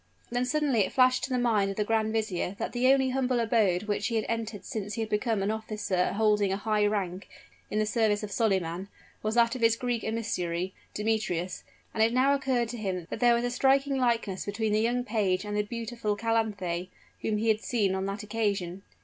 Then 0.31 0.45
suddenly 0.45 0.79
it 0.79 0.93
flashed 0.93 1.23
to 1.25 1.29
the 1.29 1.37
mind 1.37 1.69
of 1.69 1.77
the 1.77 1.83
grand 1.83 2.11
vizier 2.11 2.55
that 2.57 2.71
the 2.71 2.91
only 2.91 3.11
humble 3.11 3.39
abode 3.39 3.83
which 3.83 4.07
he 4.07 4.15
had 4.15 4.25
entered 4.27 4.65
since 4.65 4.95
he 4.95 5.01
had 5.01 5.11
become 5.11 5.43
an 5.43 5.51
officer 5.51 6.13
holding 6.13 6.51
a 6.51 6.57
high 6.57 6.87
rank 6.87 7.27
in 7.69 7.77
the 7.77 7.85
service 7.85 8.23
of 8.23 8.31
Solyman, 8.31 8.87
was 9.21 9.35
that 9.35 9.53
of 9.53 9.61
his 9.61 9.75
Greek 9.75 10.03
emissary, 10.03 10.73
Demetrius; 10.95 11.63
and 11.93 12.01
it 12.01 12.13
now 12.13 12.33
occurred 12.33 12.69
to 12.69 12.77
him, 12.77 13.05
that 13.11 13.19
there 13.19 13.35
was 13.35 13.43
a 13.43 13.51
striking 13.51 13.95
likeness 13.97 14.43
between 14.43 14.73
the 14.73 14.81
young 14.81 15.03
page 15.03 15.45
and 15.45 15.55
the 15.55 15.61
beautiful 15.61 16.15
Calanthe: 16.17 16.87
whom 17.21 17.37
he 17.37 17.49
had 17.49 17.61
seen 17.61 17.93
on 17.93 18.07
that 18.07 18.23
occasion. 18.23 18.81